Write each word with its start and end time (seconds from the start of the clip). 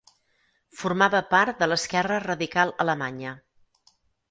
Formava 0.79 1.21
part 1.35 1.61
de 1.65 1.67
l'esquerra 1.69 2.19
radical 2.25 2.75
alemanya. 2.87 3.37